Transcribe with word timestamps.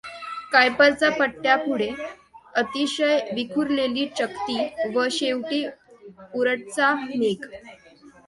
कायपरचा 0.51 1.09
पट्ट्यापुढे 1.17 1.89
अतिशय 2.53 3.19
विखुरलेली 3.35 4.05
चकती 4.17 4.57
व 4.95 5.07
शेवटी 5.11 5.63
ऊर्टचा 6.35 6.93
मेघ. 7.07 7.37